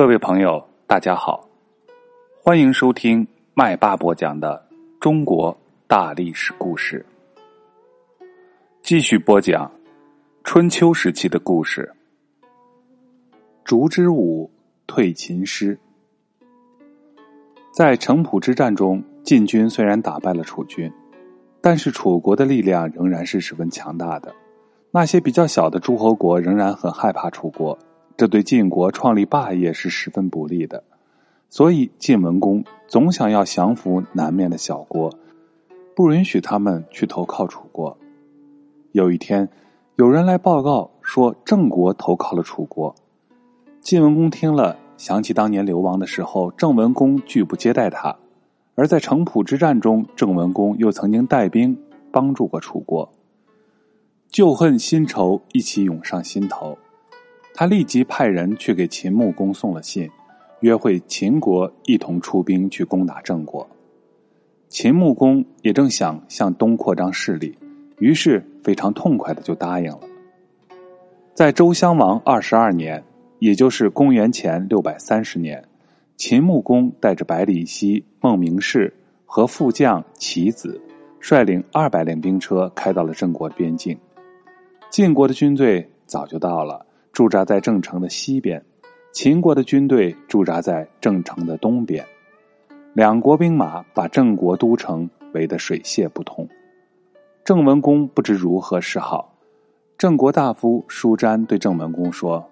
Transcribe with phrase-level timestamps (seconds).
[0.00, 1.46] 各位朋友，大家好，
[2.42, 4.66] 欢迎收听麦霸播讲的
[4.98, 5.54] 中国
[5.86, 7.04] 大历史故事。
[8.80, 9.70] 继续播讲
[10.42, 11.94] 春秋时期的故事。
[13.62, 14.50] 烛之武
[14.86, 15.78] 退秦师，
[17.70, 20.90] 在城濮之战中，晋军虽然打败了楚军，
[21.60, 24.34] 但是楚国的力量仍然是十分强大的。
[24.90, 27.78] 那些比较小的诸侯国仍然很害怕楚国。
[28.16, 30.84] 这对晋国创立霸业是十分不利的，
[31.48, 35.12] 所以晋文公总想要降服南面的小国，
[35.94, 37.96] 不允许他们去投靠楚国。
[38.92, 39.48] 有一天，
[39.96, 42.94] 有人来报告说郑国投靠了楚国。
[43.80, 48.16] 晋文公听了，想起当年流亡的时候，郑文公拒不接待他；
[48.74, 51.78] 而在城濮之战中，郑文公又曾经带兵
[52.12, 53.10] 帮助过楚国，
[54.28, 56.76] 旧恨新仇一起涌上心头。
[57.60, 60.10] 他立即派人去给秦穆公送了信，
[60.60, 63.68] 约会秦国一同出兵去攻打郑国。
[64.70, 67.54] 秦穆公也正想向东扩张势力，
[67.98, 70.00] 于是非常痛快的就答应了。
[71.34, 73.04] 在周襄王二十二年，
[73.40, 75.62] 也就是公元前六百三十年，
[76.16, 78.90] 秦穆公带着百里奚、孟明视
[79.26, 80.80] 和副将齐子，
[81.20, 83.98] 率领二百辆兵车开到了郑国边境。
[84.88, 86.86] 晋国的军队早就到了。
[87.12, 88.64] 驻扎在郑城的西边，
[89.12, 92.06] 秦国的军队驻扎在郑城的东边，
[92.94, 96.48] 两国兵马把郑国都城围得水泄不通。
[97.44, 99.34] 郑文公不知如何是好。
[99.98, 102.48] 郑国大夫舒詹对郑文公说：“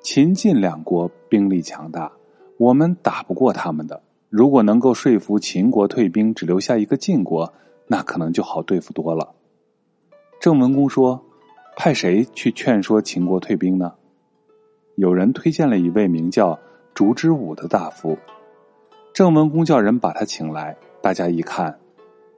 [0.00, 2.12] 秦晋两国兵力强大，
[2.58, 4.00] 我们打不过他们的。
[4.30, 7.52] 如果能够说服秦国退兵，只留下一个晋国，
[7.88, 9.34] 那可能就好对付多了。”
[10.40, 11.24] 郑文公说。
[11.80, 13.94] 派谁去劝说秦国退兵呢？
[14.96, 16.58] 有人推荐了一位名叫
[16.92, 18.18] 烛之武的大夫，
[19.14, 20.76] 郑文公叫人把他请来。
[21.00, 21.78] 大家一看，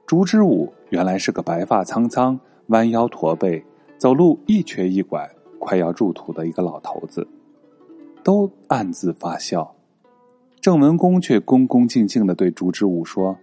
[0.05, 3.65] 烛之武原来是个白发苍苍、弯腰驼背、
[3.97, 7.27] 走路一瘸一拐、快要入土的一个老头子，
[8.23, 9.73] 都暗自发笑。
[10.59, 13.35] 郑文公却恭恭敬敬的对烛之武说。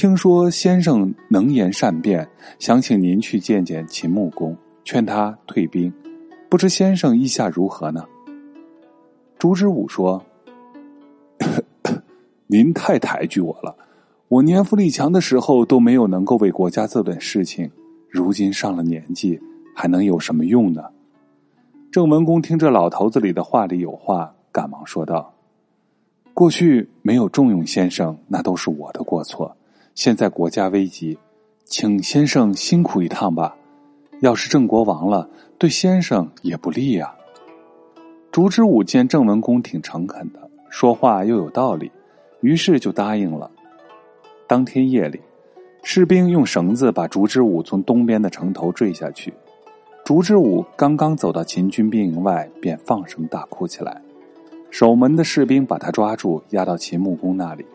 [0.00, 2.26] 听说先生能言善辩，
[2.58, 5.92] 想请您去见见秦穆公，劝他退兵。
[6.48, 8.02] 不知先生意下如何呢？
[9.38, 10.24] 朱之武说
[12.48, 13.76] ：“您太抬举我了。
[14.28, 17.70] 我年富力强的时候都没有能够为国家做点事情，
[18.08, 19.38] 如今上了年纪，
[19.76, 20.82] 还能有什么用呢？”
[21.92, 25.34] 郑文公听这老头子里的话里有话，赶忙说道
[26.32, 29.54] ：“过去没有重用先生，那都是我的过错。”
[30.00, 31.18] 现在国家危急，
[31.66, 33.54] 请先生辛苦一趟吧。
[34.20, 35.28] 要是郑国亡了，
[35.58, 37.14] 对先生也不利呀。
[38.32, 40.40] 烛之武见郑文公挺诚恳的，
[40.70, 41.92] 说话又有道理，
[42.40, 43.50] 于是就答应了。
[44.46, 45.20] 当天夜里，
[45.82, 49.34] 士兵用绳子把烛之武从东边的城头坠下去。
[50.02, 54.00] 烛之武刚刚走到秦军兵营外，便放声大哭起来。
[54.70, 57.66] 守门的士兵把他抓住，押到秦穆公那里。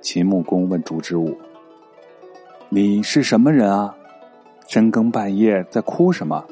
[0.00, 1.36] 秦穆公问烛之武
[2.72, 3.96] ：“你是什么人啊？
[4.68, 6.46] 深更半夜在哭什么？”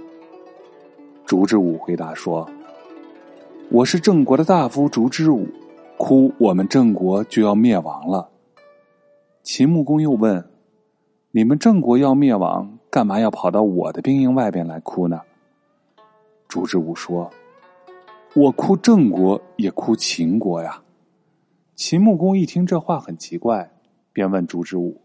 [1.25, 2.51] 烛之武回答说
[3.71, 5.47] ：“我是郑国的大夫烛之武，
[5.97, 8.31] 哭我们郑国就要灭亡了。”
[9.45, 10.45] 秦穆公又问
[11.31, 15.21] ：“你们郑国要灭亡，干嘛要跑到我的兵营外边来哭呢？”
[16.49, 17.31] 烛之武说
[18.35, 20.83] ：“我哭郑国，也哭秦国呀。”
[21.77, 23.71] 秦穆公一听这话很奇怪，
[24.13, 25.01] 便问烛之武：“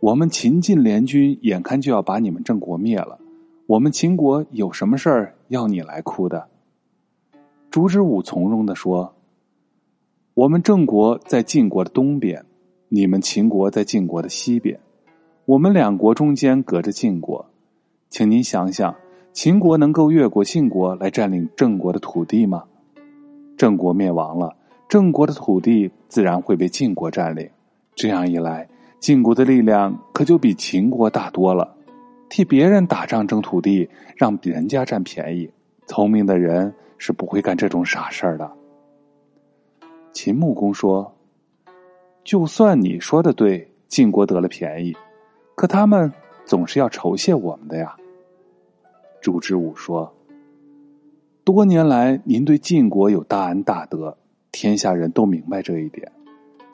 [0.00, 3.18] 我们秦晋联军眼看就要把你们郑国灭了，
[3.66, 6.48] 我们秦国有什么事儿要你来哭的？”
[7.70, 9.14] 烛之武从容的说
[10.34, 12.44] ：“我们郑国在晋国的东边，
[12.88, 14.78] 你们秦国在晋国的西边，
[15.44, 17.46] 我们两国中间隔着晋国，
[18.08, 18.94] 请您想想，
[19.32, 22.64] 秦国能够越过晋国来占领郑国的土地吗？
[23.56, 24.56] 郑国灭亡了。”
[24.88, 27.50] 郑国的土地自然会被晋国占领，
[27.94, 31.76] 这样一来，晋国的力量可就比秦国大多了。
[32.28, 35.50] 替别人打仗争土地，让人家占便宜，
[35.86, 38.50] 聪明的人是不会干这种傻事儿的。
[40.12, 41.14] 秦穆公说
[42.24, 44.94] ：“就算你说的对，晋国得了便宜，
[45.54, 46.12] 可他们
[46.44, 47.96] 总是要酬谢我们的呀。”
[49.22, 50.12] 朱之武说
[51.44, 54.18] ：“多年来，您对晋国有大恩大德。”
[54.52, 56.10] 天下人都明白这一点，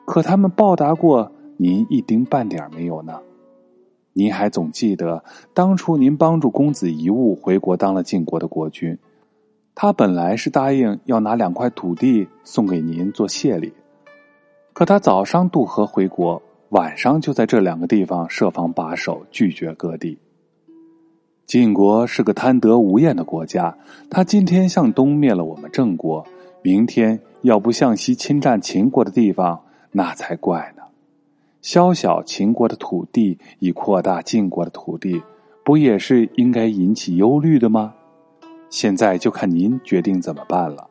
[0.05, 3.19] 可他们报答过您一丁半点没有呢？
[4.13, 5.23] 您还总记得
[5.53, 8.97] 当初您帮助公子夷吾回国当了晋国的国君，
[9.73, 13.73] 他本来是答应要拿两块土地送给您做谢礼，
[14.73, 20.17] 可他早上渡河回国，晚上就在这两个地方设防把守，拒绝割地。
[21.45, 23.77] 晋国是个贪得无厌的国家，
[24.09, 26.25] 他今天向东灭了我们郑国，
[26.61, 29.61] 明天要不向西侵占秦国的地方，
[29.91, 30.83] 那才怪呢。
[31.65, 35.19] 宵小秦国的土地，以扩大晋国的土地，
[35.63, 37.95] 不也是应该引起忧虑的吗？
[38.69, 40.87] 现在就看您决定怎么办了。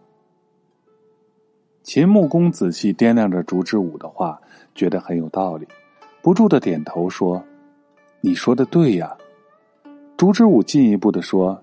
[1.84, 4.40] 秦穆公仔细掂量着烛之武的话，
[4.74, 5.64] 觉得很有道理，
[6.20, 7.40] 不住的点头说
[8.20, 9.16] ：“你说的对呀。”
[10.18, 11.62] 烛之武进一步的说：“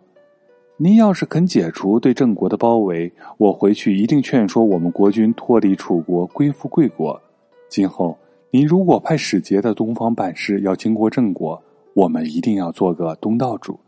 [0.79, 7.21] 您要是肯解除对郑国的包围，我回去一定劝说我们国君脱离楚国，归附贵国。
[7.67, 8.17] 今后
[8.51, 11.61] 您如果派使节的东方办事，要经过郑国，
[11.93, 13.79] 我们一定要做个东道主。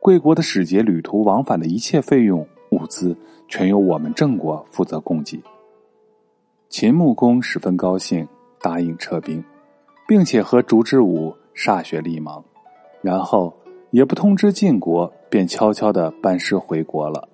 [0.00, 3.16] 贵国的使节旅途往返的一切费用、物资，
[3.48, 5.42] 全由我们郑国负责供给。”
[6.70, 8.26] 秦穆公十分高兴，
[8.60, 9.42] 答应撤兵，
[10.06, 12.42] 并且和烛之武歃血立盟，
[13.02, 13.52] 然后。
[13.92, 17.28] 也不通知晋国，便悄悄的班师回国了。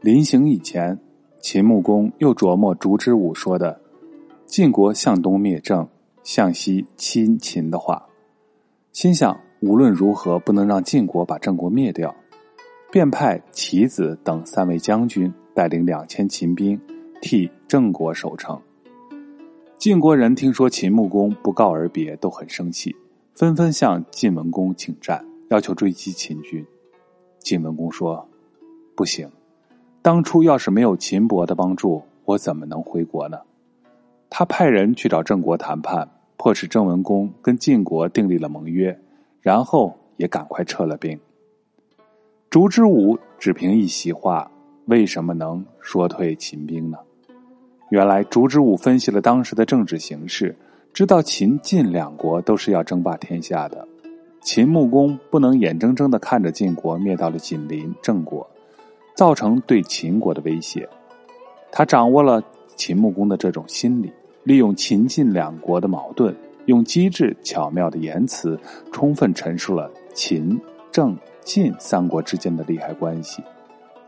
[0.00, 0.98] 临行以前，
[1.42, 3.78] 秦穆公又琢磨烛之武说的
[4.54, 5.88] “晋国向东灭郑，
[6.22, 8.06] 向西亲秦”的话，
[8.92, 12.14] 心想无论如何不能让晋国把郑国灭掉，
[12.92, 16.80] 便派齐子等三位将军带领两千秦兵
[17.20, 18.56] 替郑国守城。
[19.76, 22.94] 晋国人听说秦穆公不告而别，都很生气，
[23.34, 25.26] 纷纷向晋文公请战。
[25.48, 26.64] 要求追击秦军，
[27.40, 28.28] 晋文公说
[28.94, 29.28] ：“不行，
[30.00, 33.38] 当初要是没有秦伯的帮助，我怎么能回国呢？”
[34.36, 38.98] 他派人去找郑国谈判，迫使郑文公跟晋国订立了盟约，
[39.40, 41.16] 然后也赶快撤了兵。
[42.50, 44.50] 烛之武只凭一席话，
[44.86, 46.98] 为什么能说退秦兵呢？
[47.90, 50.56] 原来烛之武分析了当时的政治形势，
[50.92, 53.86] 知道秦晋两国都是要争霸天下的。
[54.40, 58.44] 秦穆公不能眼睁睁的看着晋国灭到了紧邻郑国，
[59.14, 60.88] 造成对秦国的威胁。
[61.70, 62.42] 他掌握了
[62.74, 64.12] 秦穆公的这种心理，
[64.44, 66.34] 利用秦晋两国的矛盾，
[66.66, 68.56] 用机智巧妙的言辞，
[68.92, 70.60] 充分陈述了秦、
[70.92, 73.42] 郑、晋三国之间的利害关系，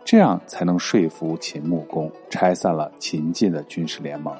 [0.04, 4.32] 这样才能说服秦穆公拆散了秦晋的军事联盟。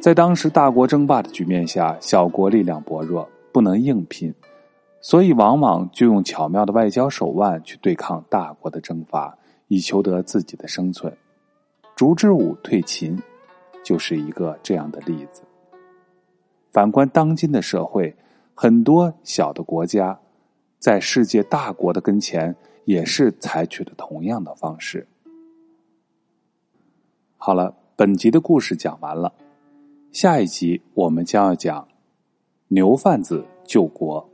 [0.00, 3.28] 在当时大国争霸的局面下，小国力量薄弱。
[3.52, 4.34] 不能硬拼，
[5.00, 11.16] 所以往往就用巧妙的外交手腕去对抗大国的征伐，以求得自己的生存。
[11.94, 13.16] 烛之武退秦，
[13.84, 15.42] 就是一个这样的例子。
[16.72, 18.16] 反观当今的社会，
[18.54, 20.18] 很多小的国家，
[20.80, 25.06] 在世界大国的跟前，也是采取了同样的方式。
[27.36, 29.32] 好了，本集的故事讲完了，
[30.10, 31.86] 下一集我们将要讲。
[32.68, 34.28] 牛贩子救国。